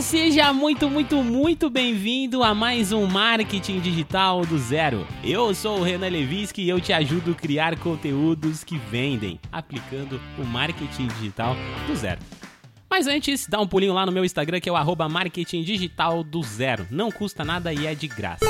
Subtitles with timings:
[0.00, 5.06] Seja muito, muito, muito bem-vindo a mais um Marketing Digital do Zero.
[5.24, 10.20] Eu sou o Renan Levinsky e eu te ajudo a criar conteúdos que vendem, aplicando
[10.38, 11.56] o marketing digital
[11.86, 12.20] do zero.
[12.90, 16.22] Mas antes, dá um pulinho lá no meu Instagram que é o arroba marketing digital
[16.22, 16.86] do zero.
[16.90, 18.44] Não custa nada e é de graça.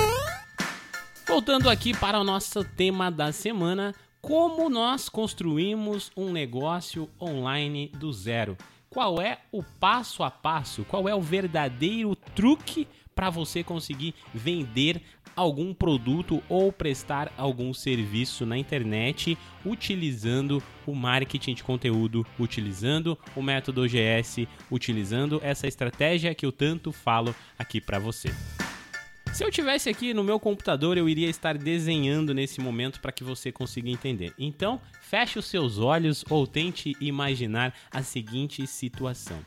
[1.27, 8.13] Voltando aqui para o nosso tema da semana, como nós construímos um negócio online do
[8.13, 8.57] zero
[8.97, 15.03] qual é o passo a passo, qual é o verdadeiro truque para você conseguir vender
[15.37, 23.43] algum produto ou prestar algum serviço na internet utilizando o marketing de conteúdo, utilizando o
[23.43, 28.31] método OGS, utilizando essa estratégia que eu tanto falo aqui para você.
[29.37, 33.23] Se eu tivesse aqui no meu computador, eu iria estar desenhando nesse momento para que
[33.23, 34.33] você consiga entender.
[34.39, 39.39] Então, feche os seus olhos ou tente imaginar a seguinte situação.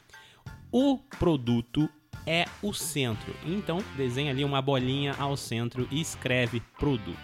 [0.72, 1.90] O produto
[2.24, 3.36] é o centro.
[3.44, 7.18] Então, desenhe ali uma bolinha ao centro e escreve produto.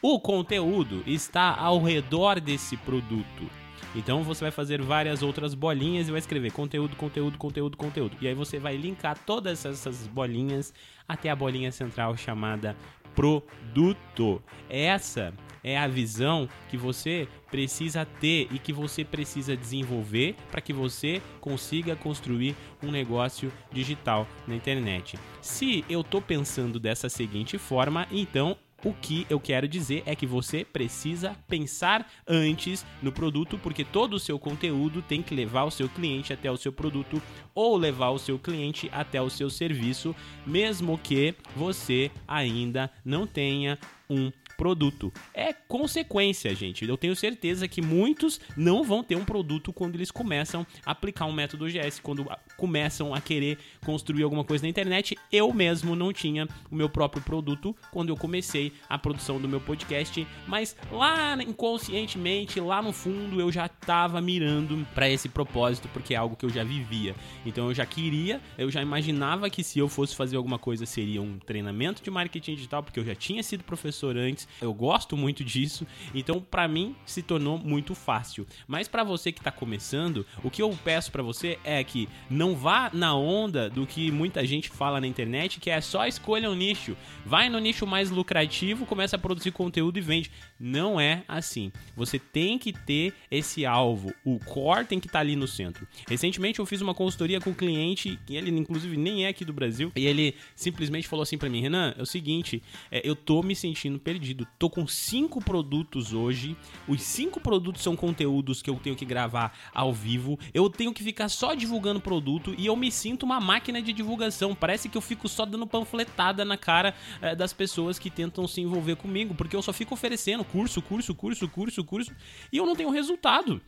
[0.00, 3.61] O conteúdo está ao redor desse produto.
[3.94, 8.16] Então você vai fazer várias outras bolinhas e vai escrever conteúdo, conteúdo, conteúdo, conteúdo.
[8.20, 10.72] E aí você vai linkar todas essas bolinhas
[11.06, 12.76] até a bolinha central chamada
[13.14, 14.42] produto.
[14.68, 20.72] Essa é a visão que você precisa ter e que você precisa desenvolver para que
[20.72, 25.18] você consiga construir um negócio digital na internet.
[25.40, 30.26] Se eu estou pensando dessa seguinte forma, então o que eu quero dizer é que
[30.26, 35.70] você precisa pensar antes no produto, porque todo o seu conteúdo tem que levar o
[35.70, 37.22] seu cliente até o seu produto
[37.54, 40.14] ou levar o seu cliente até o seu serviço,
[40.46, 44.30] mesmo que você ainda não tenha um
[44.62, 45.12] produto.
[45.34, 46.84] É consequência, gente.
[46.84, 51.26] Eu tenho certeza que muitos não vão ter um produto quando eles começam a aplicar
[51.26, 52.24] um método GS, quando
[52.56, 55.18] começam a querer construir alguma coisa na internet.
[55.32, 59.60] Eu mesmo não tinha o meu próprio produto quando eu comecei a produção do meu
[59.60, 66.14] podcast, mas lá inconscientemente, lá no fundo, eu já estava mirando para esse propósito, porque
[66.14, 67.16] é algo que eu já vivia.
[67.44, 71.20] Então eu já queria, eu já imaginava que se eu fosse fazer alguma coisa seria
[71.20, 75.44] um treinamento de marketing digital, porque eu já tinha sido professor antes, eu gosto muito
[75.44, 78.46] disso, então para mim se tornou muito fácil.
[78.66, 82.54] Mas para você que está começando, o que eu peço para você é que não
[82.54, 86.54] vá na onda do que muita gente fala na internet, que é só escolha um
[86.54, 86.96] nicho.
[87.24, 90.30] Vai no nicho mais lucrativo, começa a produzir conteúdo e vende.
[90.64, 91.72] Não é assim.
[91.96, 94.14] Você tem que ter esse alvo.
[94.24, 95.88] O core tem que estar tá ali no centro.
[96.06, 99.52] Recentemente eu fiz uma consultoria com um cliente, que ele inclusive nem é aqui do
[99.52, 102.62] Brasil, e ele simplesmente falou assim para mim: Renan, é o seguinte,
[102.92, 104.46] é, eu tô me sentindo perdido.
[104.56, 106.56] Tô com cinco produtos hoje.
[106.86, 110.38] Os cinco produtos são conteúdos que eu tenho que gravar ao vivo.
[110.54, 114.54] Eu tenho que ficar só divulgando produto e eu me sinto uma máquina de divulgação.
[114.54, 118.60] Parece que eu fico só dando panfletada na cara é, das pessoas que tentam se
[118.60, 122.12] envolver comigo, porque eu só fico oferecendo curso, curso, curso, curso, curso
[122.52, 123.60] e eu não tenho resultado.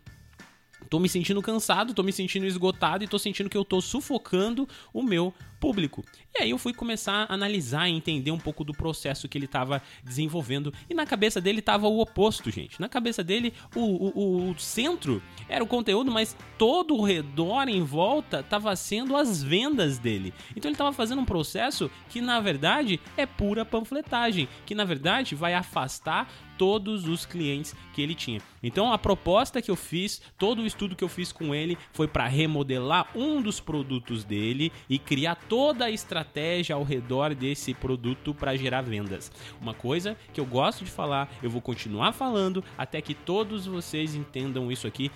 [0.91, 4.69] Tô me sentindo cansado, tô me sentindo esgotado e tô sentindo que eu tô sufocando
[4.93, 5.33] o meu
[5.65, 6.05] público.
[6.39, 9.47] E aí eu fui começar a analisar e entender um pouco do processo que ele
[9.47, 10.75] estava desenvolvendo.
[10.91, 12.79] E na cabeça dele estava o oposto, gente.
[12.79, 17.83] Na cabeça dele, o, o, o centro era o conteúdo, mas todo o redor em
[17.83, 20.35] volta estava sendo as vendas dele.
[20.55, 25.35] Então ele estava fazendo um processo que na verdade é pura panfletagem, que na verdade
[25.35, 28.41] vai afastar todos os clientes que ele tinha.
[28.63, 32.07] Então a proposta que eu fiz, todo o estudo que eu fiz com ele foi
[32.07, 38.35] para remodelar um dos produtos dele e criar toda a estratégia ao redor desse produto
[38.35, 39.31] para gerar vendas.
[39.63, 44.17] Uma coisa que eu gosto de falar, eu vou continuar falando até que todos vocês
[44.17, 45.13] entendam isso aqui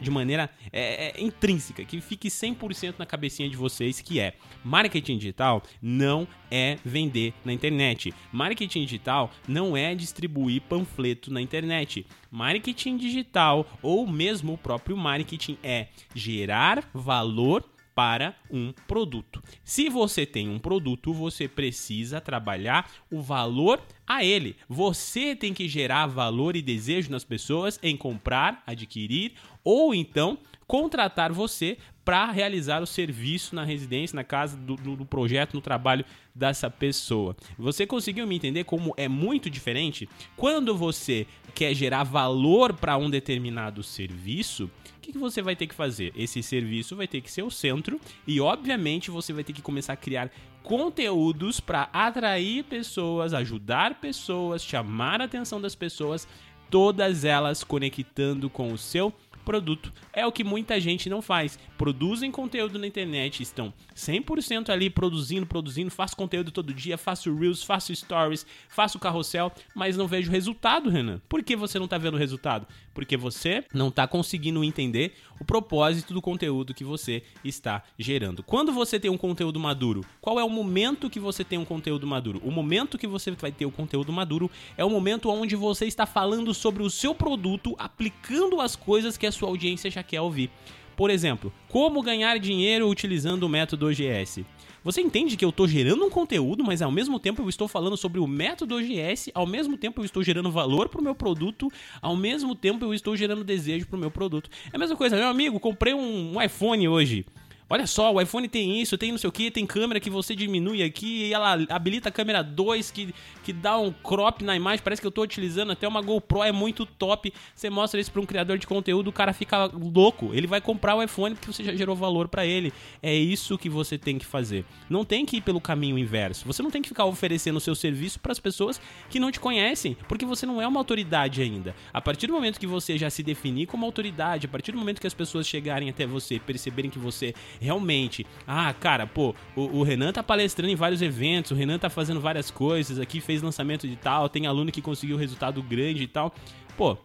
[0.00, 4.32] de, maneira é, é, intrínseca, que fique 100% na cabecinha de vocês, que é
[4.64, 8.14] marketing digital não é vender na internet.
[8.32, 12.06] Marketing digital não é distribuir panfleto na internet.
[12.30, 17.62] Marketing digital ou mesmo o próprio marketing é gerar valor
[17.94, 19.42] para um produto.
[19.64, 24.56] Se você tem um produto, você precisa trabalhar o valor a ele.
[24.68, 29.32] Você tem que gerar valor e desejo nas pessoas em comprar, adquirir
[29.64, 35.54] ou então contratar você para realizar o serviço na residência, na casa do, do, projeto,
[35.54, 36.04] no trabalho
[36.34, 37.36] dessa pessoa.
[37.58, 40.08] Você conseguiu me entender como é muito diferente?
[40.36, 45.66] Quando você quer gerar valor para um determinado serviço, o que, que você vai ter
[45.66, 46.12] que fazer?
[46.16, 49.92] Esse serviço vai ter que ser o centro e, obviamente, você vai ter que começar
[49.92, 50.30] a criar
[50.62, 56.26] conteúdos para atrair pessoas, ajudar pessoas, chamar a atenção das pessoas,
[56.70, 59.12] todas elas conectando com o seu
[59.44, 59.92] produto.
[60.12, 61.58] É o que muita gente não faz.
[61.76, 67.62] Produzem conteúdo na internet, estão 100% ali produzindo, produzindo, faço conteúdo todo dia, faço reels,
[67.62, 71.20] faço stories, faço carrossel, mas não vejo resultado, Renan.
[71.28, 72.66] Por que você não está vendo resultado?
[72.94, 78.42] Porque você não está conseguindo entender o propósito do conteúdo que você está gerando.
[78.42, 82.06] Quando você tem um conteúdo maduro, qual é o momento que você tem um conteúdo
[82.06, 82.40] maduro?
[82.44, 86.06] O momento que você vai ter o conteúdo maduro é o momento onde você está
[86.06, 90.50] falando sobre o seu produto, aplicando as coisas que a sua audiência já quer ouvir.
[90.96, 94.44] Por exemplo, como ganhar dinheiro utilizando o método OGS.
[94.84, 97.96] Você entende que eu estou gerando um conteúdo, mas ao mesmo tempo eu estou falando
[97.96, 101.70] sobre o método OGS, ao mesmo tempo eu estou gerando valor para o meu produto,
[102.00, 104.50] ao mesmo tempo eu estou gerando desejo para o meu produto.
[104.72, 107.24] É a mesma coisa, meu amigo, comprei um, um iPhone hoje.
[107.72, 110.36] Olha só, o iPhone tem isso, tem não sei o que, tem câmera que você
[110.36, 114.84] diminui aqui e ela habilita a câmera 2 que, que dá um crop na imagem.
[114.84, 117.32] Parece que eu tô utilizando até uma GoPro, é muito top.
[117.54, 120.34] Você mostra isso para um criador de conteúdo, o cara fica louco.
[120.34, 122.74] Ele vai comprar o iPhone porque você já gerou valor para ele.
[123.02, 124.66] É isso que você tem que fazer.
[124.90, 126.44] Não tem que ir pelo caminho inverso.
[126.44, 128.78] Você não tem que ficar oferecendo o seu serviço para as pessoas
[129.08, 131.74] que não te conhecem, porque você não é uma autoridade ainda.
[131.90, 135.00] A partir do momento que você já se definir como autoridade, a partir do momento
[135.00, 139.82] que as pessoas chegarem até você, perceberem que você realmente, ah, cara, pô, o, o,
[139.82, 143.88] Renan tá palestrando em vários eventos, o Renan tá fazendo várias coisas aqui, fez lançamento
[143.88, 146.34] de tal, tem aluno que conseguiu resultado grande e tal.
[146.76, 146.98] Pô,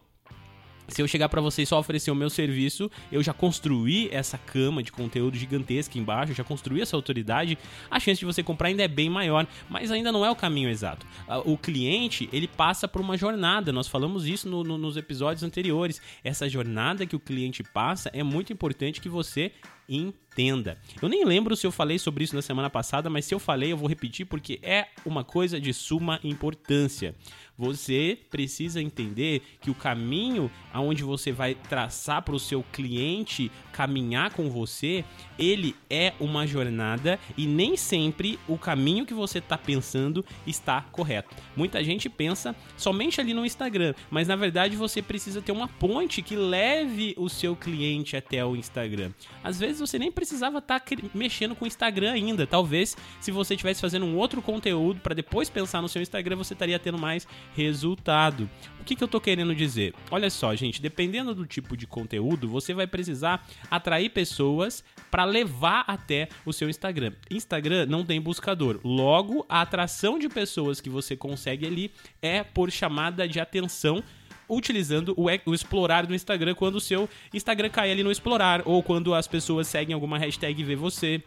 [0.88, 4.81] se eu chegar para vocês só oferecer o meu serviço, eu já construí essa cama
[4.81, 7.57] de conteúdo gigantesca embaixo, já construí essa autoridade,
[7.92, 10.69] a chance de você comprar ainda é bem maior, mas ainda não é o caminho
[10.69, 11.06] exato.
[11.45, 16.01] O cliente, ele passa por uma jornada, nós falamos isso no, no, nos episódios anteriores.
[16.24, 19.51] Essa jornada que o cliente passa é muito importante que você
[19.88, 20.78] entenda.
[21.01, 23.72] Eu nem lembro se eu falei sobre isso na semana passada, mas se eu falei,
[23.72, 27.16] eu vou repetir porque é uma coisa de suma importância.
[27.57, 34.31] Você precisa entender que o caminho aonde você vai traçar para o seu cliente caminhar
[34.31, 35.04] com você,
[35.39, 41.36] ele é uma jornada e nem sempre o caminho que você está pensando está correto.
[41.56, 46.22] Muita gente pensa somente ali no Instagram, mas na verdade você precisa ter uma ponte
[46.22, 49.12] que leve o seu cliente até o Instagram.
[49.44, 52.45] Às vezes você nem precisava estar tá mexendo com o Instagram ainda.
[52.45, 56.53] Talvez se você estivesse fazendo um outro conteúdo para depois pensar no seu Instagram, você
[56.53, 58.50] estaria tendo mais resultado.
[58.79, 59.94] O que, que eu tô querendo dizer?
[60.09, 65.83] Olha só, gente, dependendo do tipo de conteúdo, você vai precisar atrair pessoas para levar
[65.88, 67.13] até o seu Instagram.
[67.30, 71.91] Instagram não tem buscador, logo a atração de pessoas que você consegue ali
[72.21, 74.03] é por chamada de atenção
[74.49, 78.81] utilizando o, o, explorar do Instagram quando o seu Instagram cai ali no explorar ou
[78.81, 81.23] quando as pessoas seguem alguma hashtag e vê você.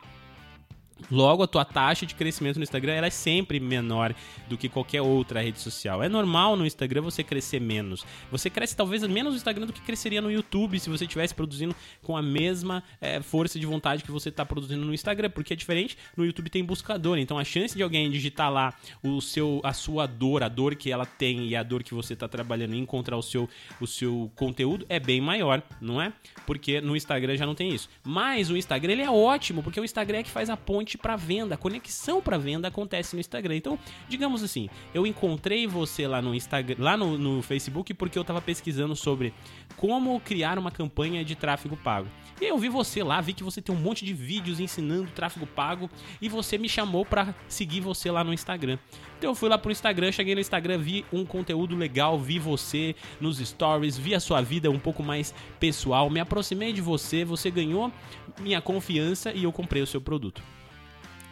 [1.11, 4.15] Logo, a tua taxa de crescimento no Instagram ela é sempre menor
[4.49, 6.03] do que qualquer outra rede social.
[6.03, 8.05] É normal no Instagram você crescer menos.
[8.31, 11.75] Você cresce talvez menos no Instagram do que cresceria no YouTube se você estivesse produzindo
[12.03, 15.57] com a mesma é, força de vontade que você está produzindo no Instagram, porque é
[15.57, 15.97] diferente.
[16.17, 20.07] No YouTube tem buscador, então a chance de alguém digitar lá o seu, a sua
[20.07, 23.17] dor, a dor que ela tem e a dor que você está trabalhando e encontrar
[23.17, 23.49] o seu,
[23.81, 26.13] o seu conteúdo é bem maior, não é?
[26.47, 27.89] Porque no Instagram já não tem isso.
[28.03, 31.17] Mas o Instagram ele é ótimo, porque o Instagram é que faz a ponte para
[31.17, 33.57] venda, a conexão para venda acontece no Instagram.
[33.57, 33.79] Então,
[34.09, 38.41] digamos assim, eu encontrei você lá no Instagram, lá no, no Facebook porque eu estava
[38.41, 39.33] pesquisando sobre
[39.77, 42.09] como criar uma campanha de tráfego pago.
[42.41, 45.47] E eu vi você lá, vi que você tem um monte de vídeos ensinando tráfego
[45.47, 45.91] pago
[46.23, 48.79] e você me chamou para seguir você lá no Instagram.
[49.19, 52.97] Então eu fui lá pro Instagram, cheguei no Instagram, vi um conteúdo legal, vi você
[53.21, 57.51] nos stories, vi a sua vida um pouco mais pessoal, me aproximei de você, você
[57.51, 57.93] ganhou
[58.41, 60.43] minha confiança e eu comprei o seu produto.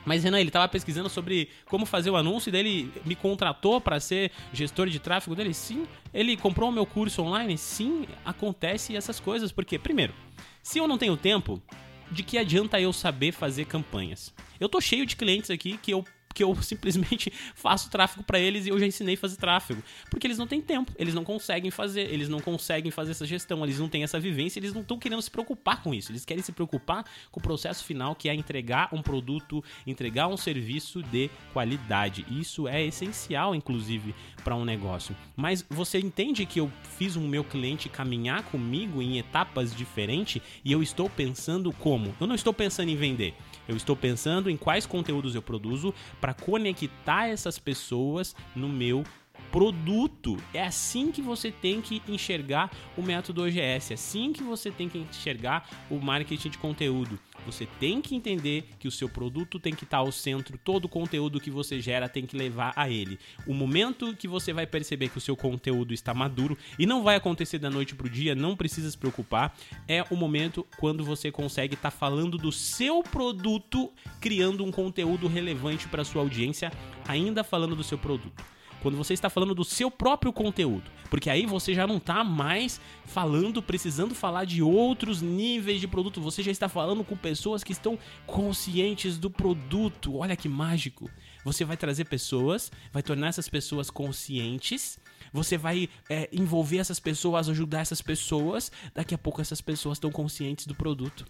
[0.09, 3.79] Mas Renan, ele estava pesquisando sobre como fazer o anúncio e daí ele me contratou
[3.79, 5.53] para ser gestor de tráfego dele.
[5.53, 7.59] Sim, ele comprou o meu curso online.
[7.59, 9.53] Sim, acontece essas coisas.
[9.53, 10.15] Porque, primeiro,
[10.62, 11.62] se eu não tenho tempo,
[12.11, 14.35] de que adianta eu saber fazer campanhas?
[14.59, 16.03] Eu tô cheio de clientes aqui que eu
[16.35, 19.82] que eu simplesmente faço tráfego para eles e eu já ensinei a fazer tráfego.
[20.11, 23.64] Porque eles não têm tempo, eles não conseguem fazer, eles não conseguem fazer essa gestão,
[23.64, 26.12] eles não têm essa vivência, eles não estão querendo se preocupar com isso.
[26.12, 30.37] Eles querem se preocupar com o processo final, que é entregar um produto, entregar um
[30.37, 32.25] serviço de qualidade.
[32.30, 35.16] Isso é essencial, inclusive, para um negócio.
[35.37, 40.73] Mas você entende que eu fiz o meu cliente caminhar comigo em etapas diferentes e
[40.73, 42.14] eu estou pensando como?
[42.20, 43.35] Eu não estou pensando em vender.
[43.68, 49.05] Eu estou pensando em quais conteúdos eu produzo para conectar essas pessoas no meu
[49.51, 50.37] produto.
[50.53, 54.89] É assim que você tem que enxergar o método OGS, é assim que você tem
[54.89, 57.19] que enxergar o marketing de conteúdo.
[57.49, 60.88] Você tem que entender que o seu produto tem que estar ao centro, todo o
[60.88, 63.19] conteúdo que você gera tem que levar a ele.
[63.47, 67.17] O momento que você vai perceber que o seu conteúdo está maduro e não vai
[67.17, 69.57] acontecer da noite pro dia, não precisa se preocupar,
[69.88, 73.90] é o momento quando você consegue estar falando do seu produto,
[74.21, 76.71] criando um conteúdo relevante para sua audiência,
[77.07, 80.90] ainda falando do seu produto quando você está falando do seu próprio conteúdo.
[81.11, 86.20] Porque aí você já não está mais falando, precisando falar de outros níveis de produto.
[86.20, 90.16] Você já está falando com pessoas que estão conscientes do produto.
[90.16, 91.11] Olha que mágico.
[91.44, 94.99] Você vai trazer pessoas, vai tornar essas pessoas conscientes.
[95.32, 98.70] Você vai é, envolver essas pessoas, ajudar essas pessoas.
[98.94, 101.25] Daqui a pouco essas pessoas estão conscientes do produto.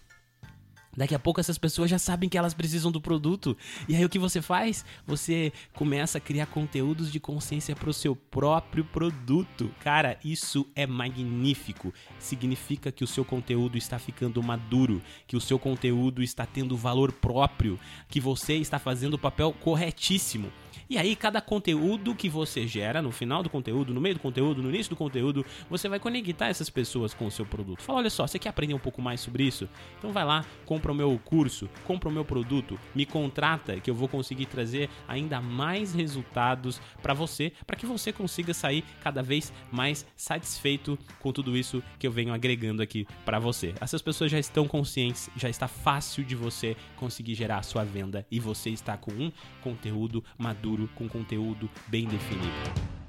[0.99, 3.55] Daqui a pouco essas pessoas já sabem que elas precisam do produto.
[3.87, 4.83] E aí o que você faz?
[5.07, 9.71] Você começa a criar conteúdos de consciência para o seu próprio produto.
[9.79, 11.93] Cara, isso é magnífico.
[12.19, 17.13] Significa que o seu conteúdo está ficando maduro, que o seu conteúdo está tendo valor
[17.13, 17.79] próprio,
[18.09, 20.51] que você está fazendo o papel corretíssimo.
[20.91, 24.63] E aí, cada conteúdo que você gera, no final do conteúdo, no meio do conteúdo,
[24.63, 27.83] no início do conteúdo, você vai conectar essas pessoas com o seu produto.
[27.83, 29.69] Fala, olha só, você quer aprender um pouco mais sobre isso?
[29.99, 33.93] Então vai lá, compra o meu curso, compra o meu produto, me contrata que eu
[33.93, 39.53] vou conseguir trazer ainda mais resultados para você, para que você consiga sair cada vez
[39.71, 43.75] mais satisfeito com tudo isso que eu venho agregando aqui para você.
[43.79, 48.25] Essas pessoas já estão conscientes, já está fácil de você conseguir gerar a sua venda
[48.31, 49.31] e você está com um
[49.61, 52.99] conteúdo maduro com conteúdo bem definido.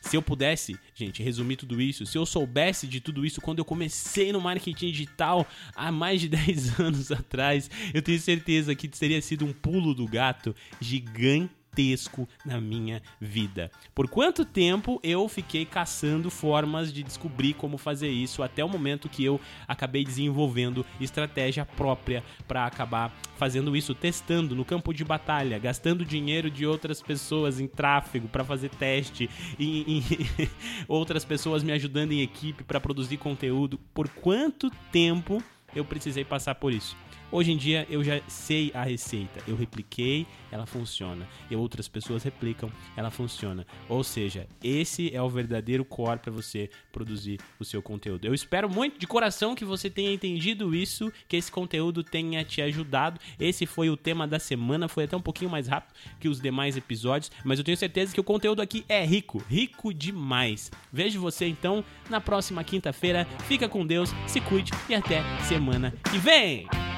[0.00, 3.64] Se eu pudesse, gente, resumir tudo isso, se eu soubesse de tudo isso quando eu
[3.64, 9.22] comecei no marketing digital há mais de 10 anos atrás, eu tenho certeza que teria
[9.22, 13.70] sido um pulo do gato gigante gigantesco na minha vida.
[13.94, 19.08] Por quanto tempo eu fiquei caçando formas de descobrir como fazer isso até o momento
[19.08, 25.58] que eu acabei desenvolvendo estratégia própria para acabar fazendo isso, testando no campo de batalha,
[25.58, 30.02] gastando dinheiro de outras pessoas em tráfego para fazer teste e,
[30.38, 30.48] e
[30.86, 33.78] outras pessoas me ajudando em equipe para produzir conteúdo.
[33.92, 35.42] Por quanto tempo
[35.74, 36.96] eu precisei passar por isso?
[37.32, 41.26] Hoje em dia eu já sei a receita, eu repliquei, ela funciona.
[41.50, 43.66] E outras pessoas replicam, ela funciona.
[43.88, 48.26] Ou seja, esse é o verdadeiro core para você produzir o seu conteúdo.
[48.26, 52.60] Eu espero muito de coração que você tenha entendido isso, que esse conteúdo tenha te
[52.60, 53.18] ajudado.
[53.40, 56.76] Esse foi o tema da semana, foi até um pouquinho mais rápido que os demais
[56.76, 60.70] episódios, mas eu tenho certeza que o conteúdo aqui é rico, rico demais.
[60.92, 63.24] Vejo você então na próxima quinta-feira.
[63.48, 66.91] Fica com Deus, se cuide e até semana que vem.